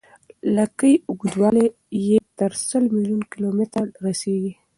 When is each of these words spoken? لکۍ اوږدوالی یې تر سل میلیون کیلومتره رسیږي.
لکۍ 0.55 0.93
اوږدوالی 1.09 1.65
یې 2.07 2.17
تر 2.37 2.51
سل 2.69 2.83
میلیون 2.95 3.21
کیلومتره 3.31 3.85
رسیږي. 4.05 4.51